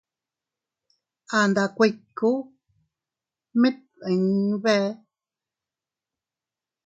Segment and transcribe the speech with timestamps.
[1.37, 2.31] A nda kuiku
[3.61, 4.87] mit dii bee.